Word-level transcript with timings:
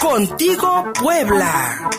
Contigo 0.00 0.92
Puebla. 0.94 1.90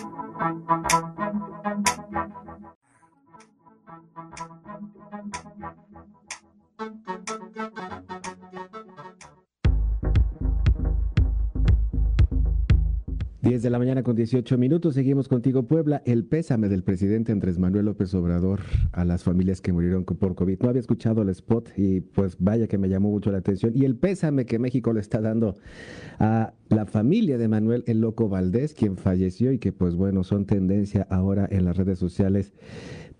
10 13.60 13.63
de 13.63 13.69
la 13.71 13.79
mañana 13.79 14.03
con 14.03 14.15
18 14.15 14.57
minutos, 14.57 14.94
seguimos 14.94 15.28
contigo 15.28 15.63
Puebla. 15.63 16.02
El 16.05 16.23
pésame 16.23 16.70
del 16.70 16.81
presidente 16.81 17.34
Andrés 17.34 17.59
Manuel 17.59 17.88
López 17.88 18.13
Obrador 18.13 18.62
a 18.93 19.03
las 19.03 19.23
familias 19.23 19.59
que 19.59 19.73
murieron 19.73 20.05
por 20.05 20.34
COVID. 20.35 20.59
No 20.62 20.70
había 20.70 20.80
escuchado 20.80 21.23
el 21.23 21.30
spot 21.30 21.73
y 21.75 21.99
pues 21.99 22.38
vaya 22.39 22.67
que 22.67 22.77
me 22.77 22.88
llamó 22.88 23.09
mucho 23.09 23.34
la 23.34 23.39
atención. 23.39 23.73
Y 23.75 23.84
el 23.84 23.98
pésame 23.98 24.45
que 24.45 24.59
México 24.59 24.93
le 24.93 25.02
está 25.02 25.20
dando 25.20 25.55
a 26.20 26.53
la 26.70 26.85
familia 26.85 27.38
de 27.38 27.49
Manuel 27.49 27.84
el 27.85 27.99
Loco 27.99 28.29
Valdés, 28.29 28.73
quien 28.73 28.95
falleció 28.95 29.51
y 29.51 29.59
que 29.59 29.73
pues 29.73 29.95
bueno, 29.95 30.23
son 30.23 30.45
tendencia 30.45 31.05
ahora 31.09 31.45
en 31.51 31.65
las 31.65 31.76
redes 31.76 31.99
sociales 31.99 32.53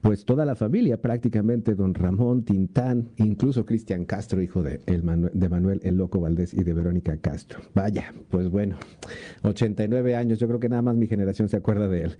pues 0.02 0.26
toda 0.26 0.46
la 0.46 0.56
familia, 0.56 1.02
prácticamente 1.02 1.76
don 1.76 1.94
Ramón 1.94 2.44
Tintán, 2.44 3.10
incluso 3.18 3.66
Cristian 3.66 4.06
Castro, 4.06 4.42
hijo 4.42 4.64
de, 4.64 4.82
el 4.86 5.04
de 5.34 5.50
Manuel 5.50 5.82
El 5.84 5.98
Loco 5.98 6.20
Valdés 6.20 6.54
y 6.54 6.64
de 6.64 6.74
Verónica 6.74 7.18
Castro. 7.18 7.60
Vaya, 7.76 8.14
pues 8.30 8.50
bueno, 8.50 8.78
89 9.44 10.16
años, 10.16 10.40
yo 10.40 10.48
creo 10.48 10.60
que 10.60 10.70
nada 10.70 10.82
más 10.82 10.96
mi 10.96 11.08
generación 11.08 11.50
se 11.50 11.58
acuerda 11.58 11.88
de 11.88 12.04
él. 12.04 12.18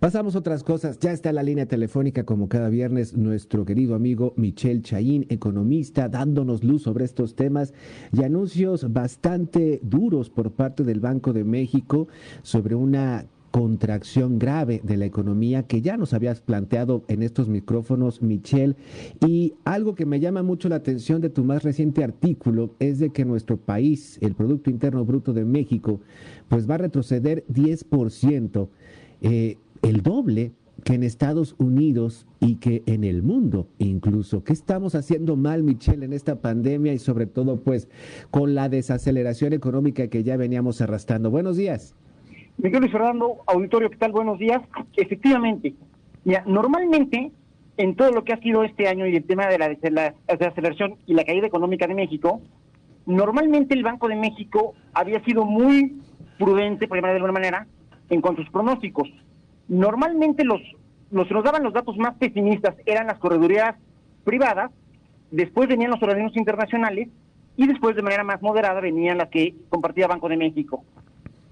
Pasamos 0.00 0.36
otras 0.36 0.62
cosas, 0.62 0.98
ya 0.98 1.12
está 1.12 1.32
la 1.32 1.42
línea 1.42 1.66
telefónica 1.66 2.24
como 2.24 2.48
cada 2.48 2.68
viernes 2.68 3.16
nuestro 3.16 3.64
querido 3.64 3.94
amigo 3.94 4.32
Michel 4.36 4.82
Chaín, 4.82 5.26
economista, 5.28 6.08
dándonos 6.08 6.64
luz 6.64 6.82
sobre 6.82 7.04
estos 7.04 7.34
temas 7.34 7.74
y 8.12 8.22
anuncios 8.22 8.92
bastante 8.92 9.80
duros 9.82 10.30
por 10.30 10.52
parte 10.52 10.84
del 10.84 11.00
Banco 11.00 11.32
de 11.32 11.44
México 11.44 12.08
sobre 12.42 12.74
una 12.74 13.26
contracción 13.50 14.38
grave 14.38 14.80
de 14.82 14.96
la 14.96 15.06
economía 15.06 15.62
que 15.64 15.80
ya 15.80 15.96
nos 15.96 16.12
habías 16.12 16.40
planteado 16.40 17.04
en 17.08 17.22
estos 17.22 17.48
micrófonos, 17.48 18.22
Michelle. 18.22 18.76
Y 19.26 19.54
algo 19.64 19.94
que 19.94 20.06
me 20.06 20.20
llama 20.20 20.42
mucho 20.42 20.68
la 20.68 20.76
atención 20.76 21.20
de 21.20 21.30
tu 21.30 21.44
más 21.44 21.62
reciente 21.62 22.04
artículo 22.04 22.74
es 22.78 22.98
de 22.98 23.10
que 23.10 23.24
nuestro 23.24 23.56
país, 23.56 24.18
el 24.20 24.34
Producto 24.34 24.70
Interno 24.70 25.04
Bruto 25.04 25.32
de 25.32 25.44
México, 25.44 26.00
pues 26.48 26.68
va 26.68 26.74
a 26.74 26.78
retroceder 26.78 27.44
10%, 27.48 28.68
eh, 29.22 29.56
el 29.82 30.02
doble 30.02 30.52
que 30.84 30.94
en 30.94 31.02
Estados 31.02 31.54
Unidos 31.58 32.26
y 32.40 32.56
que 32.56 32.82
en 32.86 33.04
el 33.04 33.22
mundo 33.22 33.68
incluso. 33.78 34.44
¿Qué 34.44 34.52
estamos 34.52 34.94
haciendo 34.94 35.36
mal, 35.36 35.62
Michelle, 35.62 36.04
en 36.04 36.12
esta 36.12 36.40
pandemia 36.40 36.92
y 36.92 36.98
sobre 36.98 37.26
todo 37.26 37.56
pues 37.56 37.88
con 38.30 38.54
la 38.54 38.68
desaceleración 38.68 39.52
económica 39.52 40.08
que 40.08 40.22
ya 40.22 40.36
veníamos 40.36 40.80
arrastrando? 40.80 41.30
Buenos 41.30 41.56
días. 41.56 41.94
Miguel 42.60 42.80
Luis 42.80 42.92
Fernando, 42.92 43.36
auditorio, 43.46 43.88
¿qué 43.88 43.96
tal? 43.98 44.10
Buenos 44.10 44.36
días. 44.36 44.60
Efectivamente, 44.96 45.74
normalmente 46.44 47.30
en 47.76 47.94
todo 47.94 48.10
lo 48.10 48.24
que 48.24 48.32
ha 48.32 48.40
sido 48.40 48.64
este 48.64 48.88
año 48.88 49.06
y 49.06 49.14
el 49.14 49.24
tema 49.24 49.46
de 49.46 49.58
la, 49.58 49.68
desaceleración 50.26 50.96
y 51.06 51.14
la 51.14 51.22
caída 51.22 51.46
económica 51.46 51.86
de 51.86 51.94
México, 51.94 52.42
normalmente 53.06 53.74
el 53.74 53.84
Banco 53.84 54.08
de 54.08 54.16
México 54.16 54.74
había 54.92 55.22
sido 55.24 55.44
muy 55.44 56.02
prudente, 56.36 56.88
por 56.88 56.98
llamar 56.98 57.12
de 57.12 57.18
alguna 57.18 57.32
manera, 57.32 57.68
en 58.10 58.20
cuanto 58.20 58.42
a 58.42 58.44
sus 58.44 58.52
pronósticos. 58.52 59.08
Normalmente 59.68 60.42
los, 60.42 60.60
los 61.12 61.28
que 61.28 61.34
nos 61.34 61.44
daban 61.44 61.62
los 61.62 61.72
datos 61.72 61.96
más 61.96 62.16
pesimistas 62.16 62.74
eran 62.86 63.06
las 63.06 63.20
corredurías 63.20 63.76
privadas, 64.24 64.72
después 65.30 65.68
venían 65.68 65.92
los 65.92 66.02
organismos 66.02 66.36
internacionales 66.36 67.08
y 67.56 67.68
después 67.68 67.94
de 67.94 68.02
manera 68.02 68.24
más 68.24 68.42
moderada 68.42 68.80
venían 68.80 69.18
las 69.18 69.28
que 69.28 69.54
compartía 69.68 70.08
Banco 70.08 70.28
de 70.28 70.36
México. 70.36 70.82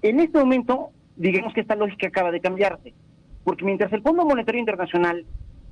En 0.01 0.19
este 0.19 0.37
momento, 0.37 0.91
digamos 1.17 1.53
que 1.53 1.61
esta 1.61 1.75
lógica 1.75 2.07
acaba 2.07 2.31
de 2.31 2.39
cambiarse, 2.39 2.93
porque 3.43 3.65
mientras 3.65 3.91
el 3.93 4.01
Fondo 4.01 4.25
Monetario 4.25 4.59
Internacional 4.59 5.25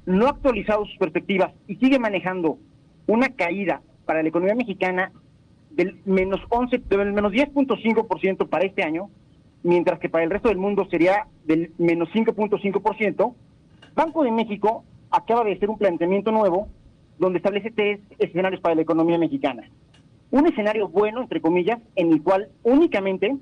no 0.05 0.27
ha 0.27 0.31
actualizado 0.31 0.85
sus 0.85 0.97
perspectivas 0.97 1.53
y 1.67 1.75
sigue 1.75 1.99
manejando 1.99 2.57
una 3.07 3.29
caída 3.29 3.81
para 4.05 4.21
la 4.21 4.29
economía 4.29 4.55
mexicana 4.55 5.11
del 5.71 5.99
menos 6.05 6.41
11, 6.49 6.77
del 6.89 7.13
menos 7.13 7.31
10.5% 7.31 8.47
para 8.47 8.65
este 8.65 8.83
año, 8.83 9.09
mientras 9.63 9.99
que 9.99 10.09
para 10.09 10.23
el 10.23 10.29
resto 10.29 10.49
del 10.49 10.57
mundo 10.57 10.87
sería 10.89 11.27
del 11.45 11.71
menos 11.77 12.09
5.5%, 12.13 13.33
Banco 13.95 14.23
de 14.23 14.31
México 14.31 14.83
acaba 15.09 15.43
de 15.43 15.53
hacer 15.53 15.69
un 15.69 15.77
planteamiento 15.77 16.31
nuevo 16.31 16.67
donde 17.17 17.37
establece 17.37 17.71
tres 17.71 17.99
escenarios 18.19 18.61
para 18.61 18.75
la 18.75 18.81
economía 18.81 19.17
mexicana. 19.17 19.63
Un 20.31 20.47
escenario 20.47 20.89
bueno, 20.89 21.21
entre 21.21 21.39
comillas, 21.39 21.79
en 21.95 22.11
el 22.11 22.21
cual 22.21 22.49
únicamente 22.63 23.37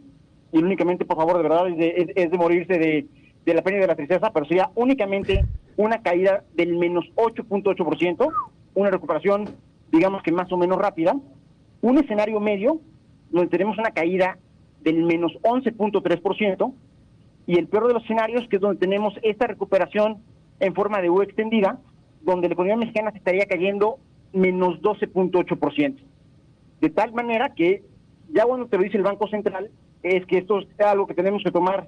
y 0.53 0.59
únicamente, 0.59 1.03
por 1.03 1.17
favor, 1.17 1.37
de 1.37 1.43
verdad, 1.43 1.67
es 1.67 2.31
de, 2.31 2.37
morirse 2.37 2.77
de, 2.77 3.53
la 3.53 3.63
pena 3.63 3.77
y 3.77 3.81
de 3.81 3.87
la 3.87 3.95
tristeza, 3.95 4.31
pero 4.31 4.45
sería 4.45 4.69
únicamente 4.75 5.43
una 5.77 6.03
caída 6.03 6.43
del 6.53 6.77
menos 6.77 7.05
8.8%, 7.15 8.31
una 8.75 8.91
recuperación, 8.91 9.49
digamos 9.91 10.21
que 10.21 10.31
más 10.31 10.51
o 10.51 10.57
menos 10.57 10.77
rápida, 10.77 11.15
un 11.81 11.97
escenario 11.97 12.39
medio, 12.39 12.79
donde 13.31 13.49
tenemos 13.49 13.79
una 13.79 13.89
caída 13.91 14.37
del 14.81 15.01
menos 15.03 15.33
11.3%, 15.41 16.73
y 17.47 17.57
el 17.57 17.67
peor 17.67 17.87
de 17.87 17.93
los 17.95 18.03
escenarios, 18.03 18.47
que 18.47 18.57
es 18.57 18.61
donde 18.61 18.79
tenemos 18.79 19.15
esta 19.23 19.47
recuperación 19.47 20.21
en 20.59 20.75
forma 20.75 21.01
de 21.01 21.09
U 21.09 21.23
extendida, 21.23 21.79
donde 22.21 22.47
la 22.47 22.53
economía 22.53 22.77
mexicana 22.77 23.11
se 23.11 23.17
estaría 23.17 23.47
cayendo 23.47 23.97
menos 24.33 24.79
12.8%. 24.83 25.95
De 26.79 26.89
tal 26.91 27.11
manera 27.11 27.55
que, 27.55 27.83
ya 28.31 28.45
cuando 28.45 28.67
te 28.67 28.77
lo 28.77 28.83
dice 28.83 28.97
el 28.97 29.03
Banco 29.03 29.27
Central, 29.27 29.71
es 30.03 30.25
que 30.25 30.39
esto 30.39 30.59
es 30.59 30.67
algo 30.81 31.07
que 31.07 31.13
tenemos 31.13 31.41
que 31.43 31.51
tomar, 31.51 31.87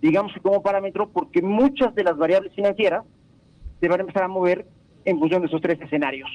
digamos 0.00 0.32
como 0.42 0.62
parámetro, 0.62 1.08
porque 1.08 1.42
muchas 1.42 1.94
de 1.94 2.04
las 2.04 2.16
variables 2.16 2.54
financieras 2.54 3.04
se 3.80 3.88
van 3.88 4.00
a 4.00 4.02
empezar 4.02 4.24
a 4.24 4.28
mover 4.28 4.66
en 5.04 5.18
función 5.18 5.40
de 5.40 5.48
esos 5.48 5.62
tres 5.62 5.80
escenarios. 5.80 6.30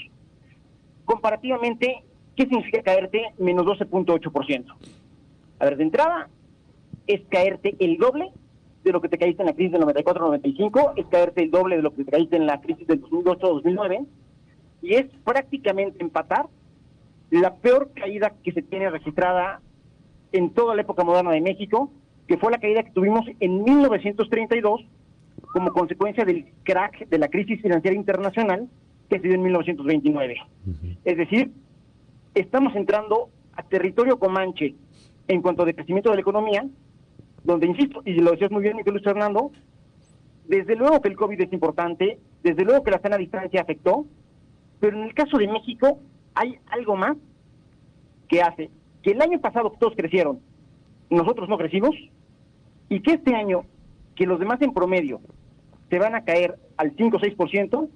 Comparativamente, 1.06 2.04
¿qué 2.36 2.44
significa 2.44 2.82
caerte 2.82 3.34
menos 3.38 3.66
12.8%? 3.66 4.74
A 5.60 5.66
ver, 5.66 5.78
de 5.78 5.84
entrada, 5.84 6.30
es 7.06 7.22
caerte 7.30 7.76
el 7.80 7.98
doble 7.98 8.32
de 8.84 8.92
lo 8.92 9.02
que 9.02 9.10
te 9.10 9.20
caíste 9.20 9.44
en 9.44 9.48
la 9.48 9.54
crisis 9.54 9.74
del 9.74 9.84
94-95, 9.84 10.94
es 10.96 11.06
caerte 11.08 11.44
el 11.44 11.52
doble 11.52 11.76
de 11.76 11.84
lo 11.84 11.94
que 11.94 12.04
te 12.04 12.12
caíste 12.12 12.36
en 12.36 12.48
la 12.48 12.60
crisis 12.62 12.88
del 12.88 13.02
2008-2009, 13.04 14.08
y 14.82 14.96
es 14.96 15.06
prácticamente 15.24 16.02
empatar 16.02 16.48
la 17.30 17.56
peor 17.56 17.92
caída 17.94 18.34
que 18.44 18.52
se 18.52 18.64
tiene 18.64 18.90
registrada 18.90 19.62
en 20.32 20.52
toda 20.52 20.76
la 20.76 20.82
época 20.82 21.04
moderna 21.04 21.32
de 21.32 21.42
México, 21.42 21.92
que 22.28 22.38
fue 22.38 22.52
la 22.52 22.60
caída 22.60 22.84
que 22.84 22.92
tuvimos 22.92 23.26
en 23.40 23.64
1932 23.64 24.86
como 25.54 25.72
consecuencia 25.74 26.24
del 26.24 26.46
crack 26.64 27.10
de 27.10 27.18
la 27.18 27.28
crisis 27.28 27.62
financiera 27.62 27.96
internacional 27.96 28.70
que 29.10 29.20
se 29.20 29.28
dio 29.28 29.36
en 29.36 29.44
1929. 29.44 30.38
Es 31.04 31.18
decir, 31.18 31.52
estamos 32.34 32.76
entrando 32.76 33.30
a 33.54 33.64
territorio 33.64 34.18
comanche 34.18 34.76
en 35.28 35.42
cuanto 35.42 35.64
a 35.64 35.74
crecimiento 35.74 36.10
de 36.10 36.16
la 36.16 36.22
economía, 36.22 36.66
donde, 37.44 37.68
insisto, 37.68 38.02
y 38.06 38.14
lo 38.14 38.32
decías 38.32 38.52
muy 38.52 38.64
bien, 38.64 38.78
Miguel 38.78 38.94
Luis 38.94 39.04
Fernando, 39.04 39.52
desde 40.48 40.76
luego 40.76 41.02
que 41.02 41.10
el 41.10 41.16
COVID 41.16 41.42
es 41.42 41.54
importante, 41.54 42.20
desde 42.44 42.64
luego 42.64 42.84
que 42.84 42.92
la 42.92 43.02
sana 43.02 43.18
distancia 43.18 43.62
afectó, 43.62 44.06
pero 44.80 44.98
en 44.98 45.04
el 45.04 45.14
caso 45.14 45.38
de 45.38 45.48
México 45.48 46.00
hay 46.34 46.58
algo 46.68 46.96
más 46.96 47.18
que 48.28 48.42
hace 48.42 48.70
que 49.02 49.12
el 49.12 49.22
año 49.22 49.40
pasado 49.40 49.72
todos 49.80 49.96
crecieron, 49.96 50.40
nosotros 51.10 51.50
no 51.50 51.58
crecimos, 51.58 51.96
y 52.90 53.02
que 53.02 53.14
este 53.14 53.36
año, 53.36 53.64
que 54.16 54.26
los 54.26 54.40
demás 54.40 54.62
en 54.62 54.74
promedio 54.74 55.22
se 55.90 56.00
van 56.00 56.16
a 56.16 56.24
caer 56.24 56.58
al 56.78 56.94
5 56.96 57.18
o 57.18 57.20
6%, 57.20 57.90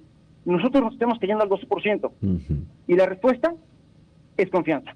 nosotros 0.44 0.84
nos 0.84 0.92
estamos 0.92 1.18
cayendo 1.18 1.42
al 1.42 1.50
12%. 1.50 2.10
Y 2.86 2.94
la 2.94 3.06
respuesta 3.06 3.54
es 4.36 4.50
confianza. 4.50 4.94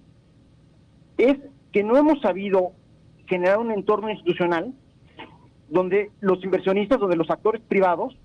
Es 1.18 1.36
que 1.72 1.82
no 1.82 1.96
hemos 1.96 2.20
sabido 2.20 2.72
generar 3.26 3.58
un 3.58 3.70
entorno 3.70 4.10
institucional 4.10 4.72
donde 5.68 6.10
los 6.20 6.42
inversionistas, 6.44 6.98
donde 6.98 7.16
los 7.16 7.30
actores 7.30 7.62
privados 7.62 8.16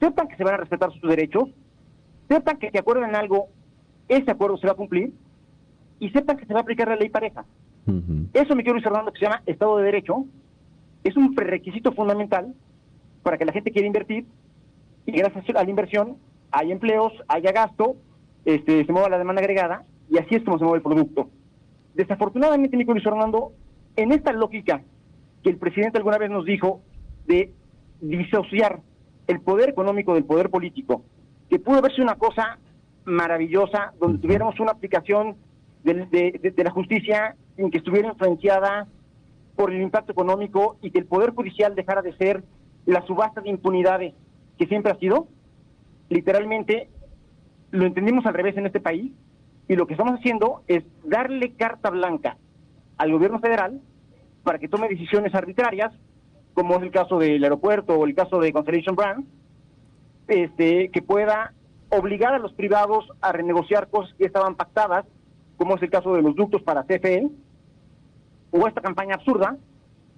sepan 0.00 0.28
que 0.28 0.36
se 0.36 0.44
van 0.44 0.54
a 0.54 0.58
respetar 0.58 0.92
sus 0.92 1.08
derechos, 1.08 1.48
sepan 2.28 2.58
que 2.58 2.70
si 2.70 2.78
acuerdan 2.78 3.14
algo, 3.14 3.48
ese 4.08 4.30
acuerdo 4.30 4.56
se 4.58 4.66
va 4.66 4.72
a 4.72 4.76
cumplir 4.76 5.12
y 5.98 6.10
sepan 6.10 6.36
que 6.36 6.46
se 6.46 6.52
va 6.52 6.60
a 6.60 6.62
aplicar 6.62 6.88
la 6.88 6.96
ley 6.96 7.08
pareja. 7.08 7.44
Eso, 8.32 8.56
me 8.56 8.62
quiero 8.62 8.78
ir 8.78 8.84
Fernando, 8.84 9.12
que 9.12 9.18
se 9.18 9.26
llama 9.26 9.42
Estado 9.44 9.76
de 9.76 9.84
Derecho, 9.84 10.24
es 11.02 11.16
un 11.16 11.34
prerequisito 11.34 11.92
fundamental 11.92 12.54
para 13.22 13.36
que 13.36 13.44
la 13.44 13.52
gente 13.52 13.70
quiera 13.70 13.86
invertir 13.86 14.26
y 15.06 15.12
gracias 15.12 15.44
a 15.50 15.64
la 15.64 15.70
inversión 15.70 16.16
hay 16.50 16.72
empleos, 16.72 17.12
haya 17.28 17.52
gasto, 17.52 17.96
este, 18.44 18.84
se 18.84 18.92
mueva 18.92 19.08
la 19.08 19.18
demanda 19.18 19.40
agregada 19.40 19.84
y 20.10 20.18
así 20.18 20.34
es 20.34 20.44
como 20.44 20.58
se 20.58 20.64
mueve 20.64 20.78
el 20.78 20.82
producto. 20.82 21.28
Desafortunadamente, 21.94 22.76
Nicolás 22.76 23.04
Fernando, 23.04 23.52
en 23.96 24.12
esta 24.12 24.32
lógica 24.32 24.82
que 25.42 25.50
el 25.50 25.58
presidente 25.58 25.98
alguna 25.98 26.18
vez 26.18 26.30
nos 26.30 26.44
dijo 26.44 26.80
de 27.26 27.52
disociar 28.00 28.80
el 29.26 29.40
poder 29.40 29.70
económico 29.70 30.14
del 30.14 30.24
poder 30.24 30.50
político, 30.50 31.04
que 31.50 31.58
pudo 31.58 31.82
verse 31.82 32.02
una 32.02 32.16
cosa 32.16 32.58
maravillosa, 33.04 33.92
donde 34.00 34.18
tuviéramos 34.18 34.58
una 34.60 34.72
aplicación 34.72 35.36
de, 35.84 36.54
la 36.56 36.70
justicia 36.70 37.36
sin 37.56 37.70
que 37.70 37.78
estuviera 37.78 38.08
influenciada 38.08 38.88
por 39.54 39.72
el 39.72 39.82
impacto 39.82 40.12
económico 40.12 40.76
y 40.82 40.90
que 40.90 40.98
el 40.98 41.06
Poder 41.06 41.30
Judicial 41.30 41.74
dejara 41.74 42.02
de 42.02 42.16
ser 42.16 42.42
la 42.86 43.02
subasta 43.06 43.40
de 43.40 43.50
impunidades 43.50 44.14
que 44.58 44.66
siempre 44.66 44.92
ha 44.92 44.98
sido, 44.98 45.28
literalmente 46.08 46.88
lo 47.70 47.86
entendimos 47.86 48.24
al 48.26 48.34
revés 48.34 48.56
en 48.56 48.66
este 48.66 48.80
país 48.80 49.12
y 49.68 49.76
lo 49.76 49.86
que 49.86 49.94
estamos 49.94 50.18
haciendo 50.18 50.62
es 50.68 50.84
darle 51.04 51.52
carta 51.52 51.90
blanca 51.90 52.36
al 52.96 53.12
gobierno 53.12 53.40
federal 53.40 53.80
para 54.42 54.58
que 54.58 54.68
tome 54.68 54.88
decisiones 54.88 55.34
arbitrarias, 55.34 55.92
como 56.52 56.76
es 56.76 56.82
el 56.82 56.90
caso 56.90 57.18
del 57.18 57.42
aeropuerto 57.42 57.94
o 57.94 58.06
el 58.06 58.14
caso 58.14 58.38
de 58.38 58.52
Constellation 58.52 58.94
Brand, 58.94 59.26
este, 60.28 60.90
que 60.90 61.02
pueda 61.02 61.52
obligar 61.90 62.34
a 62.34 62.38
los 62.38 62.52
privados 62.52 63.06
a 63.20 63.32
renegociar 63.32 63.88
cosas 63.88 64.14
que 64.16 64.26
estaban 64.26 64.54
pactadas, 64.54 65.06
como 65.56 65.76
es 65.76 65.82
el 65.82 65.90
caso 65.90 66.14
de 66.14 66.22
los 66.22 66.34
ductos 66.34 66.62
para 66.62 66.84
CFE, 66.84 67.28
o 68.50 68.66
esta 68.68 68.80
campaña 68.80 69.16
absurda 69.16 69.56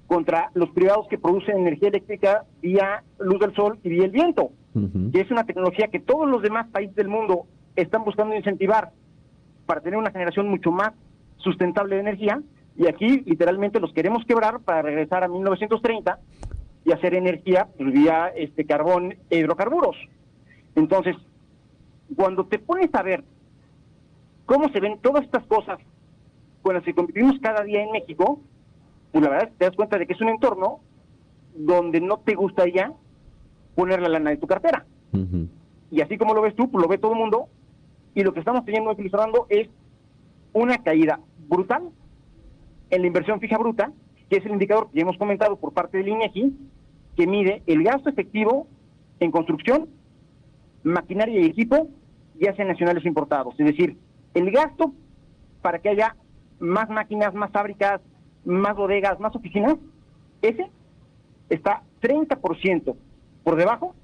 contra 0.06 0.50
los 0.54 0.70
privados 0.70 1.06
que 1.08 1.18
producen 1.18 1.58
energía 1.58 1.88
eléctrica 1.88 2.44
vía 2.60 3.02
luz 3.18 3.40
del 3.40 3.54
sol 3.54 3.78
y 3.82 3.88
vía 3.88 4.04
el 4.04 4.10
viento, 4.10 4.50
que 5.12 5.20
es 5.20 5.30
una 5.30 5.44
tecnología 5.44 5.88
que 5.88 6.00
todos 6.00 6.28
los 6.28 6.42
demás 6.42 6.68
países 6.68 6.94
del 6.94 7.08
mundo 7.08 7.46
están 7.74 8.04
buscando 8.04 8.34
incentivar 8.34 8.90
para 9.64 9.80
tener 9.80 9.98
una 9.98 10.10
generación 10.10 10.48
mucho 10.48 10.70
más 10.70 10.92
sustentable 11.38 11.96
de 11.96 12.02
energía, 12.02 12.42
y 12.76 12.86
aquí 12.86 13.22
literalmente 13.24 13.80
los 13.80 13.92
queremos 13.92 14.24
quebrar 14.26 14.60
para 14.60 14.82
regresar 14.82 15.24
a 15.24 15.28
1930 15.28 16.18
y 16.84 16.92
hacer 16.92 17.14
energía 17.14 17.68
pues, 17.76 17.92
vía 17.92 18.28
este 18.36 18.64
carbón 18.64 19.16
e 19.30 19.38
hidrocarburos. 19.38 19.96
Entonces, 20.74 21.16
cuando 22.14 22.46
te 22.46 22.58
pones 22.58 22.94
a 22.94 23.02
ver 23.02 23.24
cómo 24.46 24.68
se 24.70 24.80
ven 24.80 24.98
todas 25.00 25.24
estas 25.24 25.44
cosas 25.46 25.78
con 26.62 26.74
las 26.74 26.84
que 26.84 26.94
convivimos 26.94 27.38
cada 27.40 27.62
día 27.62 27.82
en 27.82 27.92
México, 27.92 28.40
pues 29.12 29.22
la 29.22 29.30
verdad 29.30 29.50
te 29.58 29.64
das 29.66 29.76
cuenta 29.76 29.98
de 29.98 30.06
que 30.06 30.14
es 30.14 30.20
un 30.20 30.28
entorno 30.28 30.80
donde 31.54 32.00
no 32.00 32.18
te 32.18 32.34
gustaría 32.34 32.92
poner 33.74 34.00
la 34.00 34.08
lana 34.08 34.30
de 34.30 34.36
tu 34.36 34.46
cartera. 34.46 34.86
Y 35.90 36.00
así 36.00 36.18
como 36.18 36.34
lo 36.34 36.42
ves 36.42 36.54
tú, 36.56 36.70
pues 36.70 36.82
lo 36.82 36.88
ve 36.88 36.98
todo 36.98 37.12
el 37.12 37.18
mundo, 37.18 37.48
y 38.14 38.22
lo 38.22 38.32
que 38.32 38.40
estamos 38.40 38.64
teniendo 38.64 38.90
utilizando 38.90 39.46
es 39.48 39.68
una 40.52 40.78
caída 40.78 41.20
brutal 41.48 41.90
en 42.90 43.00
la 43.00 43.06
inversión 43.06 43.40
fija 43.40 43.58
bruta, 43.58 43.92
que 44.28 44.38
es 44.38 44.46
el 44.46 44.52
indicador 44.52 44.90
que 44.90 44.96
ya 44.96 45.02
hemos 45.02 45.18
comentado 45.18 45.56
por 45.56 45.72
parte 45.72 45.98
del 45.98 46.08
INEGI, 46.08 46.56
que 47.16 47.26
mide 47.26 47.62
el 47.66 47.82
gasto 47.82 48.08
efectivo 48.08 48.66
en 49.20 49.30
construcción, 49.30 49.88
maquinaria 50.82 51.40
y 51.40 51.46
equipo, 51.46 51.88
ya 52.38 52.54
sean 52.54 52.68
nacionales 52.68 53.04
o 53.04 53.08
importados. 53.08 53.54
Es 53.58 53.66
decir, 53.66 53.96
el 54.36 54.50
gasto 54.50 54.92
para 55.62 55.78
que 55.78 55.88
haya 55.88 56.14
más 56.58 56.90
máquinas, 56.90 57.32
más 57.34 57.50
fábricas, 57.50 58.02
más 58.44 58.76
bodegas, 58.76 59.18
más 59.18 59.34
oficinas, 59.34 59.76
ese 60.42 60.70
está 61.48 61.82
30% 62.02 62.94
por 63.42 63.56
debajo 63.56 63.94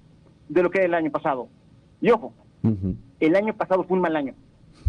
de 0.48 0.62
lo 0.62 0.70
que 0.70 0.78
era 0.78 0.86
el 0.86 0.94
año 0.94 1.10
pasado. 1.10 1.48
Y 2.00 2.10
ojo, 2.10 2.32
el 3.20 3.36
año 3.36 3.54
pasado 3.54 3.84
fue 3.84 3.96
un 3.96 4.02
mal 4.02 4.16
año. 4.16 4.34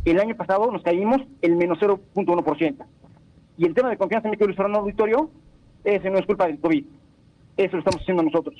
El 0.05 0.19
año 0.21 0.35
pasado 0.35 0.71
nos 0.71 0.81
caímos 0.81 1.21
el 1.41 1.57
menos 1.57 1.77
0.1%. 1.79 2.85
Y 3.57 3.65
el 3.65 3.73
tema 3.73 3.89
de 3.89 3.97
confianza 3.97 4.29
en 4.29 4.31
mi 4.31 4.37
querido 4.37 4.63
Auditorio, 4.63 5.29
ese 5.83 6.09
no 6.09 6.19
es 6.19 6.25
culpa 6.25 6.47
del 6.47 6.59
COVID. 6.59 6.85
Eso 7.57 7.73
lo 7.73 7.79
estamos 7.79 8.01
haciendo 8.01 8.23
nosotros. 8.23 8.55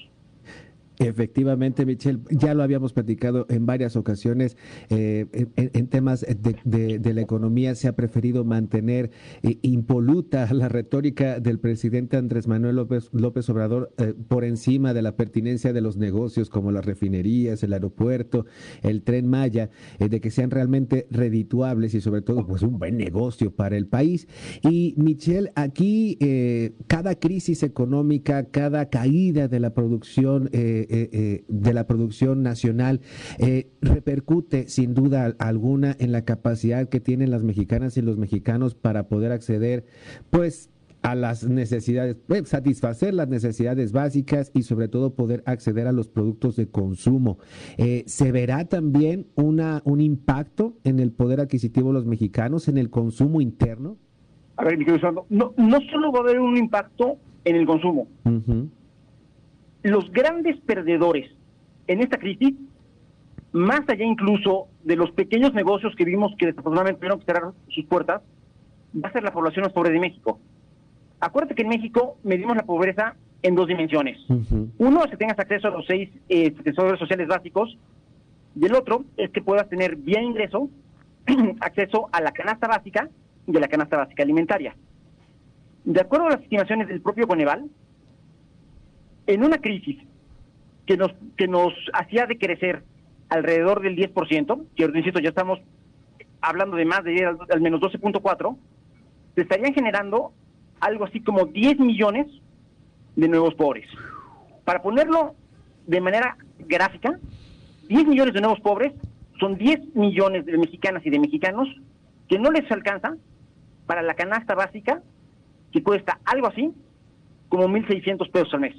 Efectivamente, 1.00 1.86
Michelle, 1.86 2.19
ya 2.30 2.54
lo 2.54 2.62
habíamos 2.62 2.94
platicado 2.94 3.48
en 3.50 3.66
varias 3.66 3.95
ocasiones. 3.95 4.57
Eh, 4.90 5.25
en, 5.56 5.88
temas 5.88 6.22
de, 6.22 7.13
la 7.13 7.22
economía 7.22 7.74
se 7.75 7.88
ha 7.88 7.95
preferido 7.95 8.45
mantener 8.45 9.12
eh, 9.42 9.57
impoluta 9.63 10.48
la 10.54 10.69
retórica 10.69 11.40
del 11.40 11.60
presidente 11.60 12.18
Andrés 12.18 12.48
Manuel 12.48 12.75
López, 12.75 13.10
López 13.12 13.50
Obrador 13.50 13.92
eh, 13.98 14.13
por 14.28 14.44
encima 14.44 14.94
de 14.94 15.01
la 15.01 15.16
pertinencia 15.16 15.74
de 15.74 15.81
los 15.81 15.98
negocios 15.98 16.50
como 16.50 16.72
las 16.72 16.86
refinerías, 16.86 17.63
el 17.63 17.74
aeropuerto, 17.74 18.45
el 18.84 19.01
tren 19.01 19.28
Maya, 19.28 19.69
de 20.00 20.22
que 20.22 20.30
sean 20.30 20.51
realmente 20.51 21.07
redituables 21.10 21.94
y 21.95 22.01
sobre 22.01 22.22
todo 22.22 22.45
pues 22.45 22.62
un 22.62 22.78
buen 22.78 22.98
negocio 22.98 23.51
para 23.51 23.78
el 23.78 23.88
país. 23.88 24.28
Y 24.62 24.94
Michelle, 24.98 25.51
aquí 25.56 26.18
cada 26.88 27.16
crisis 27.16 27.63
económica, 27.63 28.45
cada 28.45 28.90
caída 28.90 29.48
de 29.48 29.60
la 29.60 29.74
producción 29.74 30.50
eh, 30.89 31.09
eh, 31.12 31.44
de 31.47 31.74
la 31.74 31.88
producción 31.88 32.44
nacional 32.44 33.01
eh, 33.39 33.68
repercute 33.81 34.68
sin 34.68 34.94
duda 34.94 35.33
alguna 35.39 35.95
en 36.00 36.12
la 36.12 36.24
capacidad 36.24 36.89
que 36.89 37.00
tienen 37.00 37.31
las 37.31 37.44
mexicanas 37.44 37.97
y 37.97 38.01
los 38.01 38.18
mexicanos 38.18 38.75
para 38.75 39.07
poder 39.07 39.31
acceder, 39.31 39.85
pues, 40.30 40.69
a 41.01 41.15
las 41.15 41.45
necesidades, 41.45 42.15
pues, 42.27 42.47
satisfacer 42.47 43.13
las 43.13 43.27
necesidades 43.27 43.91
básicas 43.91 44.51
y 44.53 44.63
sobre 44.63 44.88
todo 44.88 45.15
poder 45.15 45.44
acceder 45.45 45.88
a 45.88 45.91
los 45.91 46.07
productos 46.07 46.56
de 46.56 46.69
consumo. 46.69 47.39
¿Se 48.06 48.31
verá 48.31 48.63
también 48.65 49.27
una, 49.35 49.81
un 49.83 50.00
impacto 50.00 50.77
en 50.85 51.00
el 51.00 51.12
poder 51.12 51.41
adquisitivo 51.41 51.89
de 51.89 51.95
los 51.95 52.06
mexicanos, 52.06 52.69
en 52.69 52.77
el 52.77 52.89
consumo 52.89 53.41
interno? 53.41 53.97
A 54.56 54.63
ver, 54.63 54.77
mi 54.77 54.85
querido 54.85 55.25
no, 55.30 55.53
no 55.57 55.80
solo 55.91 56.12
va 56.13 56.19
a 56.19 56.21
haber 56.21 56.39
un 56.39 56.56
impacto 56.56 57.18
en 57.45 57.56
el 57.56 57.65
consumo, 57.65 58.07
los 59.83 60.12
grandes 60.12 60.59
perdedores 60.62 61.30
en 61.88 62.01
esta 62.01 62.18
crisis, 62.18 62.56
más 63.51 63.81
allá 63.88 64.06
incluso 64.06 64.68
de 64.83 64.95
los 64.95 65.12
pequeños 65.12 65.53
negocios 65.53 65.94
que 65.95 66.06
vimos 66.06 66.33
que 66.38 66.47
desafortunadamente 66.47 67.00
tuvieron 67.00 67.19
que 67.19 67.25
cerrar 67.25 67.51
sus 67.68 67.85
puertas, 67.85 68.21
va 68.95 69.09
a 69.09 69.12
ser 69.12 69.24
la 69.24 69.31
población 69.31 69.63
más 69.63 69.74
pobre 69.74 69.91
de 69.91 70.00
México. 70.00 70.39
Acuérdate 71.19 71.56
que 71.56 71.62
en 71.63 71.69
México 71.69 72.18
medimos 72.24 72.56
la 72.56 72.63
pobreza 72.63 73.15
en 73.41 73.56
dos 73.56 73.68
dimensiones. 73.68 74.18
Uno 74.77 75.03
es 75.03 75.12
que 75.12 75.18
tengas 75.18 75.38
acceso 75.38 75.68
a 75.68 75.71
los 75.71 75.85
seis 75.85 76.09
eh, 76.30 76.53
sociales 76.97 77.27
básicos 77.27 77.77
y 78.56 78.65
el 78.65 78.74
otro 78.74 79.03
es 79.18 79.30
que 79.31 79.41
puedas 79.41 79.68
tener 79.69 79.97
vía 79.97 80.21
ingreso 80.21 80.69
acceso 81.59 82.09
a 82.12 82.21
la 82.21 82.31
canasta 82.31 82.68
básica 82.68 83.09
y 83.47 83.56
a 83.56 83.59
la 83.59 83.68
canasta 83.68 83.97
básica 83.97 84.24
alimentaria. 84.24 84.75
De 85.83 86.00
acuerdo 86.00 86.27
a 86.27 86.31
las 86.31 86.41
estimaciones 86.41 86.88
del 86.88 87.01
propio 87.01 87.27
Coneval, 87.27 87.69
en 89.28 89.44
una 89.44 89.58
crisis 89.58 89.98
que 90.86 90.98
nos, 90.98 91.12
que 91.38 91.48
nos 91.48 91.74
hacía 91.94 92.25
decrecer 92.25 92.84
alrededor 93.30 93.81
del 93.81 93.96
10%, 93.96 94.66
que 94.75 94.84
insisto, 94.84 95.20
ya 95.20 95.30
estamos 95.30 95.60
hablando 96.42 96.75
de 96.75 96.86
más 96.86 97.04
de 97.04 97.25
al, 97.25 97.62
menos 97.62 97.80
12.4, 97.81 98.58
se 99.36 99.42
estarían 99.42 99.74
generando 99.74 100.34
algo 100.80 101.06
así 101.06 101.22
como 101.22 101.46
10 101.46 101.80
millones 101.80 102.28
de 103.16 103.28
nuevos 103.28 103.56
pobres. 103.56 103.88
Para 104.66 104.81
ponerlo 104.81 105.36
de 105.88 106.02
manera 106.02 106.38
gráfica, 106.59 107.18
10 107.88 108.07
millones 108.07 108.33
de 108.33 108.42
nuevos 108.42 108.59
pobres 108.59 108.94
son 109.40 109.57
10 109.57 109.95
millones 109.95 110.45
de 110.45 110.57
mexicanas 110.57 111.06
y 111.06 111.09
de 111.09 111.19
mexicanos 111.19 111.68
que 112.28 112.38
no 112.38 112.52
les 112.52 112.69
alcanza 112.71 113.16
para 113.86 114.02
la 114.02 114.14
canasta 114.14 114.56
básica 114.56 115.02
que 115.71 115.81
cuesta 115.81 116.19
algo 116.26 116.47
así 116.47 116.71
como 117.50 117.68
1.600 117.68 118.31
pesos 118.31 118.54
al 118.54 118.62
mes. 118.62 118.76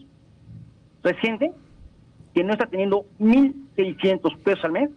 Entonces, 1.04 1.20
gente 1.20 1.52
que 2.32 2.42
no 2.42 2.54
está 2.54 2.66
teniendo 2.66 3.04
1.600 3.20 4.38
pesos 4.38 4.64
al 4.64 4.72
mes 4.72 4.88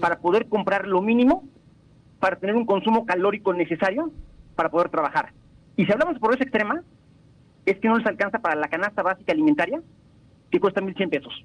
para 0.00 0.18
poder 0.18 0.48
comprar 0.48 0.86
lo 0.86 1.02
mínimo 1.02 1.44
para 2.18 2.36
tener 2.36 2.56
un 2.56 2.64
consumo 2.64 3.04
calórico 3.04 3.52
necesario 3.52 4.10
para 4.56 4.70
poder 4.70 4.88
trabajar. 4.88 5.34
Y 5.76 5.84
si 5.84 5.92
hablamos 5.92 6.14
de 6.14 6.20
pobreza 6.20 6.44
extrema, 6.44 6.82
es 7.66 7.78
que 7.78 7.88
no 7.88 7.98
les 7.98 8.06
alcanza 8.06 8.38
para 8.38 8.54
la 8.54 8.68
canasta 8.68 9.02
básica 9.02 9.32
alimentaria, 9.32 9.82
que 10.50 10.60
cuesta 10.60 10.80
1.100 10.80 11.10
pesos 11.10 11.44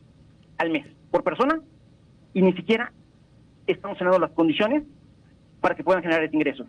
al 0.57 0.69
mes 0.69 0.87
por 1.11 1.23
persona, 1.23 1.59
y 2.33 2.41
ni 2.41 2.53
siquiera 2.53 2.93
estamos 3.67 3.97
generando 3.97 4.25
las 4.25 4.31
condiciones 4.31 4.83
para 5.59 5.75
que 5.75 5.83
puedan 5.83 6.01
generar 6.01 6.23
ese 6.23 6.35
ingreso. 6.35 6.65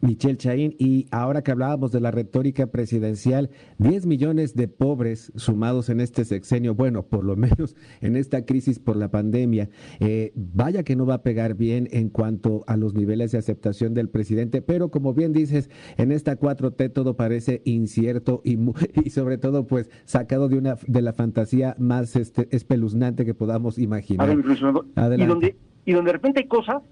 Michelle 0.00 0.36
Chaín, 0.36 0.74
y 0.78 1.06
ahora 1.10 1.42
que 1.42 1.50
hablábamos 1.50 1.92
de 1.92 2.00
la 2.00 2.10
retórica 2.10 2.66
presidencial, 2.66 3.50
10 3.78 4.06
millones 4.06 4.54
de 4.54 4.68
pobres 4.68 5.32
sumados 5.36 5.88
en 5.88 6.00
este 6.00 6.24
sexenio, 6.24 6.74
bueno, 6.74 7.04
por 7.04 7.24
lo 7.24 7.36
menos 7.36 7.76
en 8.00 8.16
esta 8.16 8.44
crisis 8.44 8.78
por 8.78 8.96
la 8.96 9.10
pandemia, 9.10 9.68
eh, 10.00 10.32
vaya 10.34 10.82
que 10.82 10.96
no 10.96 11.06
va 11.06 11.14
a 11.14 11.22
pegar 11.22 11.54
bien 11.54 11.88
en 11.92 12.10
cuanto 12.10 12.64
a 12.66 12.76
los 12.76 12.94
niveles 12.94 13.32
de 13.32 13.38
aceptación 13.38 13.94
del 13.94 14.08
presidente, 14.08 14.62
pero 14.62 14.90
como 14.90 15.14
bien 15.14 15.32
dices, 15.32 15.70
en 15.96 16.12
esta 16.12 16.38
4T 16.38 16.92
todo 16.92 17.16
parece 17.16 17.62
incierto 17.64 18.42
y, 18.44 18.58
y 19.04 19.10
sobre 19.10 19.38
todo 19.38 19.66
pues 19.66 19.90
sacado 20.04 20.48
de 20.48 20.58
una 20.58 20.76
de 20.86 21.02
la 21.02 21.12
fantasía 21.12 21.74
más 21.78 22.16
este, 22.16 22.48
espeluznante 22.50 23.24
que 23.24 23.34
podamos 23.34 23.78
imaginar. 23.78 24.28
y 24.30 25.26
donde, 25.26 25.56
y 25.84 25.92
donde 25.92 26.08
de 26.08 26.12
repente 26.12 26.40
hay 26.40 26.46
cosas 26.46 26.82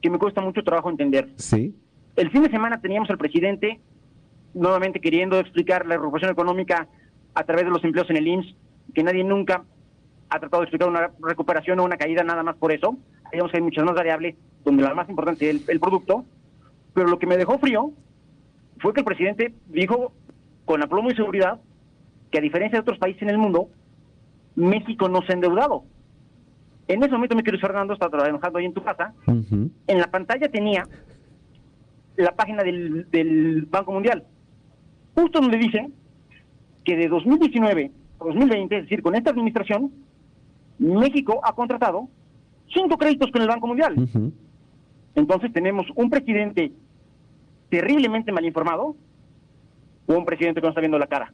que 0.00 0.10
me 0.10 0.18
cuesta 0.18 0.40
mucho 0.40 0.62
trabajo 0.62 0.90
entender. 0.90 1.32
Sí 1.36 1.74
el 2.18 2.30
fin 2.30 2.42
de 2.42 2.50
semana 2.50 2.80
teníamos 2.80 3.08
al 3.10 3.18
presidente 3.18 3.80
nuevamente 4.52 5.00
queriendo 5.00 5.38
explicar 5.38 5.86
la 5.86 5.96
recuperación 5.96 6.32
económica 6.32 6.88
a 7.34 7.44
través 7.44 7.64
de 7.64 7.70
los 7.70 7.84
empleos 7.84 8.10
en 8.10 8.16
el 8.16 8.26
IMSS, 8.26 8.56
que 8.92 9.04
nadie 9.04 9.22
nunca 9.22 9.62
ha 10.28 10.40
tratado 10.40 10.62
de 10.62 10.64
explicar 10.64 10.88
una 10.88 11.10
recuperación 11.20 11.78
o 11.78 11.84
una 11.84 11.96
caída 11.96 12.24
nada 12.24 12.42
más 12.42 12.56
por 12.56 12.72
eso. 12.72 12.96
Digamos 13.30 13.52
que 13.52 13.58
hay 13.58 13.62
muchas 13.62 13.84
más 13.84 13.94
variables, 13.94 14.34
donde 14.64 14.82
la 14.82 14.94
más 14.94 15.08
importante 15.08 15.48
es 15.48 15.68
el, 15.68 15.78
producto. 15.78 16.24
Pero 16.92 17.06
lo 17.06 17.18
que 17.18 17.26
me 17.26 17.36
dejó 17.36 17.58
frío 17.58 17.92
fue 18.80 18.92
que 18.92 19.00
el 19.00 19.06
presidente 19.06 19.54
dijo 19.68 20.12
con 20.64 20.82
aplomo 20.82 21.10
y 21.10 21.14
seguridad 21.14 21.60
que 22.30 22.38
a 22.38 22.42
diferencia 22.42 22.78
de 22.78 22.82
otros 22.82 22.98
países 22.98 23.22
en 23.22 23.30
el 23.30 23.38
mundo, 23.38 23.68
México 24.56 25.08
no 25.08 25.22
se 25.22 25.32
ha 25.32 25.34
endeudado. 25.34 25.84
En 26.88 27.02
ese 27.02 27.12
momento, 27.12 27.36
mi 27.36 27.42
querido 27.42 27.60
Fernando, 27.60 27.94
está 27.94 28.08
trabajando 28.08 28.58
ahí 28.58 28.64
en 28.64 28.74
tu 28.74 28.82
casa. 28.82 29.14
En 29.26 29.98
la 30.00 30.10
pantalla 30.10 30.48
tenía 30.48 30.88
la 32.24 32.32
página 32.32 32.62
del, 32.62 33.08
del 33.10 33.66
Banco 33.70 33.92
Mundial, 33.92 34.24
justo 35.14 35.40
donde 35.40 35.58
dice 35.58 35.88
que 36.84 36.96
de 36.96 37.08
2019 37.08 37.90
a 38.20 38.24
2020, 38.24 38.76
es 38.76 38.82
decir, 38.82 39.02
con 39.02 39.14
esta 39.14 39.30
administración, 39.30 39.92
México 40.78 41.40
ha 41.44 41.54
contratado 41.54 42.08
cinco 42.72 42.96
créditos 42.98 43.30
con 43.30 43.42
el 43.42 43.48
Banco 43.48 43.66
Mundial. 43.66 44.08
Entonces 45.14 45.52
tenemos 45.52 45.86
un 45.94 46.10
presidente 46.10 46.72
terriblemente 47.68 48.32
mal 48.32 48.44
informado 48.44 48.96
o 50.06 50.14
un 50.14 50.24
presidente 50.24 50.60
que 50.60 50.66
no 50.66 50.70
está 50.70 50.80
viendo 50.80 50.98
la 50.98 51.06
cara 51.06 51.32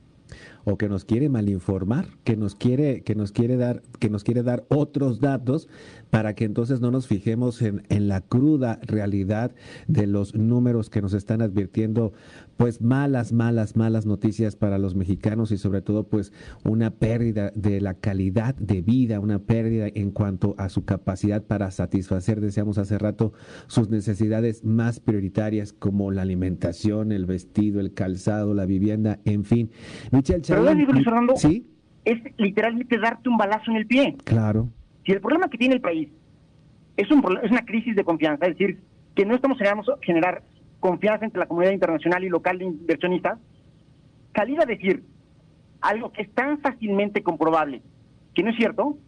o 0.64 0.76
que 0.78 0.88
nos 0.88 1.04
quiere 1.04 1.28
malinformar, 1.28 2.06
que 2.24 2.36
nos 2.36 2.54
quiere, 2.54 3.02
que 3.02 3.14
nos 3.14 3.32
quiere 3.32 3.56
dar, 3.56 3.82
que 3.98 4.10
nos 4.10 4.24
quiere 4.24 4.42
dar 4.42 4.64
otros 4.68 5.20
datos 5.20 5.68
para 6.10 6.34
que 6.34 6.44
entonces 6.44 6.80
no 6.80 6.90
nos 6.90 7.06
fijemos 7.06 7.60
en, 7.60 7.82
en 7.88 8.08
la 8.08 8.20
cruda 8.20 8.78
realidad 8.82 9.52
de 9.88 10.06
los 10.06 10.34
números 10.34 10.88
que 10.88 11.02
nos 11.02 11.12
están 11.12 11.42
advirtiendo, 11.42 12.12
pues 12.56 12.80
malas, 12.80 13.32
malas, 13.32 13.76
malas 13.76 14.06
noticias 14.06 14.54
para 14.56 14.78
los 14.78 14.94
mexicanos 14.94 15.50
y 15.50 15.58
sobre 15.58 15.82
todo 15.82 16.04
pues 16.04 16.32
una 16.64 16.90
pérdida 16.92 17.50
de 17.54 17.80
la 17.80 17.94
calidad 17.94 18.54
de 18.54 18.80
vida, 18.80 19.20
una 19.20 19.40
pérdida 19.40 19.88
en 19.92 20.12
cuanto 20.12 20.54
a 20.56 20.68
su 20.68 20.84
capacidad 20.84 21.42
para 21.42 21.70
satisfacer, 21.70 22.40
decíamos 22.40 22.78
hace 22.78 22.96
rato, 22.98 23.32
sus 23.66 23.90
necesidades 23.90 24.64
más 24.64 25.00
prioritarias 25.00 25.72
como 25.72 26.10
la 26.10 26.22
alimentación, 26.22 27.12
el 27.12 27.26
vestido, 27.26 27.80
el 27.80 27.92
calzado, 27.92 28.54
la 28.54 28.66
vivienda, 28.66 29.20
en 29.24 29.44
fin. 29.44 29.70
Michelle 30.12 30.42
Fernando, 31.04 31.36
¿Sí? 31.36 31.66
es 32.04 32.18
literalmente 32.36 32.98
darte 32.98 33.28
un 33.28 33.36
balazo 33.36 33.70
en 33.70 33.76
el 33.76 33.86
pie. 33.86 34.16
Claro. 34.24 34.68
Si 35.04 35.12
el 35.12 35.20
problema 35.20 35.48
que 35.48 35.58
tiene 35.58 35.74
el 35.74 35.80
país 35.80 36.08
es, 36.96 37.10
un, 37.10 37.24
es 37.42 37.50
una 37.50 37.64
crisis 37.64 37.96
de 37.96 38.04
confianza, 38.04 38.46
es 38.46 38.56
decir, 38.56 38.80
que 39.14 39.24
no 39.24 39.34
estamos 39.34 39.58
generando 39.58 39.98
generar 40.02 40.42
confianza 40.80 41.24
entre 41.24 41.40
la 41.40 41.46
comunidad 41.46 41.72
internacional 41.72 42.24
y 42.24 42.28
local 42.28 42.58
de 42.58 42.64
inversionistas, 42.64 43.38
salir 44.34 44.60
a 44.60 44.66
decir 44.66 45.02
algo 45.80 46.12
que 46.12 46.22
es 46.22 46.30
tan 46.32 46.58
fácilmente 46.60 47.22
comprobable 47.22 47.82
que 48.34 48.42
no 48.42 48.50
es 48.50 48.56
cierto, 48.56 48.98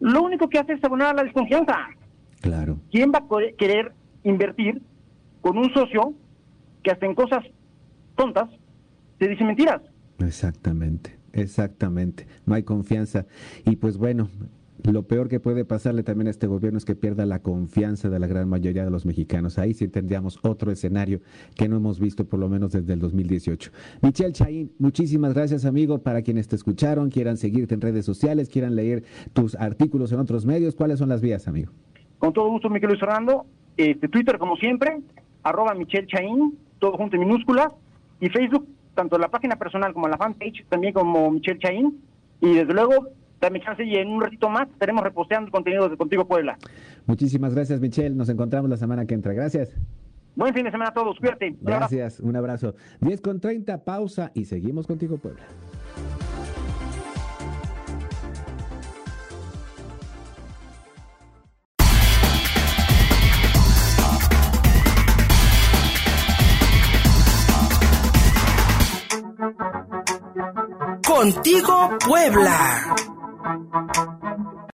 lo 0.00 0.22
único 0.22 0.48
que 0.48 0.58
hace 0.58 0.72
es 0.72 0.84
abonar 0.84 1.14
la 1.14 1.22
desconfianza. 1.22 1.76
Claro. 2.40 2.78
¿Quién 2.90 3.12
va 3.12 3.18
a 3.18 3.56
querer 3.56 3.92
invertir 4.24 4.82
con 5.40 5.58
un 5.58 5.72
socio 5.72 6.14
que 6.82 6.90
hasta 6.90 7.06
en 7.06 7.14
cosas 7.14 7.44
tontas 8.16 8.48
te 9.18 9.28
dice 9.28 9.44
mentiras? 9.44 9.80
Exactamente, 10.18 11.16
exactamente. 11.32 12.26
No 12.46 12.54
hay 12.54 12.62
confianza. 12.62 13.26
Y 13.64 13.76
pues 13.76 13.96
bueno, 13.96 14.28
lo 14.82 15.04
peor 15.04 15.28
que 15.28 15.40
puede 15.40 15.64
pasarle 15.64 16.02
también 16.02 16.26
a 16.26 16.30
este 16.30 16.46
gobierno 16.46 16.76
es 16.76 16.84
que 16.84 16.94
pierda 16.94 17.24
la 17.24 17.40
confianza 17.40 18.10
de 18.10 18.18
la 18.18 18.26
gran 18.26 18.48
mayoría 18.48 18.84
de 18.84 18.90
los 18.90 19.06
mexicanos. 19.06 19.58
Ahí 19.58 19.72
sí 19.72 19.88
tendríamos 19.88 20.38
otro 20.42 20.70
escenario 20.70 21.20
que 21.54 21.68
no 21.68 21.76
hemos 21.76 21.98
visto 21.98 22.26
por 22.26 22.38
lo 22.38 22.48
menos 22.48 22.72
desde 22.72 22.92
el 22.92 22.98
2018. 22.98 23.70
Michelle 24.02 24.32
Chaín, 24.32 24.72
muchísimas 24.78 25.32
gracias 25.32 25.64
amigo. 25.64 25.98
Para 25.98 26.22
quienes 26.22 26.48
te 26.48 26.56
escucharon, 26.56 27.10
quieran 27.10 27.36
seguirte 27.36 27.74
en 27.74 27.80
redes 27.80 28.04
sociales, 28.04 28.48
quieran 28.48 28.76
leer 28.76 29.04
tus 29.32 29.54
artículos 29.54 30.12
en 30.12 30.20
otros 30.20 30.44
medios, 30.44 30.74
¿cuáles 30.74 30.98
son 30.98 31.08
las 31.08 31.22
vías, 31.22 31.48
amigo? 31.48 31.72
Con 32.18 32.32
todo 32.32 32.48
gusto, 32.50 32.68
Miquel 32.68 32.90
Luis 32.90 33.00
Fernando. 33.00 33.46
Este, 33.76 34.08
Twitter, 34.08 34.38
como 34.38 34.56
siempre, 34.56 35.00
arroba 35.42 35.74
Michelle 35.74 36.06
Chaín, 36.06 36.58
todo 36.78 36.92
junto 36.96 37.16
en 37.16 37.20
minúsculas, 37.20 37.68
y 38.20 38.28
Facebook 38.28 38.66
tanto 38.94 39.18
la 39.18 39.28
página 39.28 39.56
personal 39.56 39.92
como 39.92 40.08
la 40.08 40.16
fanpage, 40.16 40.64
también 40.68 40.92
como 40.92 41.30
Michelle 41.30 41.58
Chaín. 41.58 42.00
Y 42.40 42.54
desde 42.54 42.72
luego, 42.72 43.08
dame 43.40 43.60
chance 43.60 43.84
y 43.84 43.96
en 43.96 44.08
un 44.08 44.20
ratito 44.20 44.48
más 44.48 44.68
estaremos 44.68 45.02
reposteando 45.02 45.50
contenido 45.50 45.88
de 45.88 45.96
Contigo 45.96 46.26
Puebla. 46.26 46.58
Muchísimas 47.06 47.54
gracias, 47.54 47.80
Michelle. 47.80 48.14
Nos 48.14 48.28
encontramos 48.28 48.70
la 48.70 48.76
semana 48.76 49.06
que 49.06 49.14
entra. 49.14 49.32
Gracias. 49.32 49.76
Buen 50.36 50.52
fin 50.52 50.64
de 50.64 50.70
semana 50.70 50.90
a 50.90 50.94
todos. 50.94 51.18
Cuídate. 51.18 51.54
Gracias. 51.60 52.20
Un 52.20 52.36
abrazo. 52.36 52.74
10 53.00 53.20
con 53.20 53.40
30, 53.40 53.84
pausa 53.84 54.32
y 54.34 54.46
seguimos 54.46 54.86
Contigo 54.86 55.16
Puebla. 55.18 55.42
Contigo 71.24 71.96
Puebla. 72.06 72.94